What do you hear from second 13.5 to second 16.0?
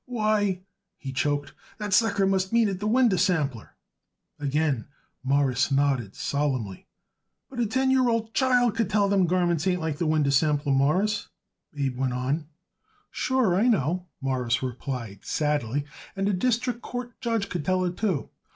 I know," Morris replied sadly,